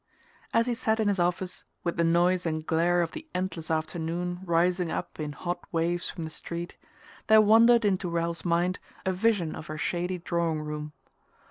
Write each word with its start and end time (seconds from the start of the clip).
As 0.51 0.65
he 0.65 0.73
sat 0.73 0.99
in 0.99 1.07
his 1.09 1.19
office, 1.19 1.63
with 1.83 1.95
the 1.95 2.03
noise 2.03 2.47
and 2.47 2.65
glare 2.65 3.03
of 3.03 3.11
the 3.11 3.27
endless 3.35 3.69
afternoon 3.69 4.39
rising 4.45 4.89
up 4.89 5.19
in 5.19 5.31
hot 5.33 5.59
waves 5.71 6.09
from 6.09 6.23
the 6.23 6.31
street, 6.31 6.75
there 7.27 7.39
wandered 7.39 7.85
into 7.85 8.09
Ralph's 8.09 8.43
mind 8.43 8.79
a 9.05 9.11
vision 9.13 9.55
of 9.55 9.67
her 9.67 9.77
shady 9.77 10.17
drawing 10.17 10.61
room. 10.61 10.93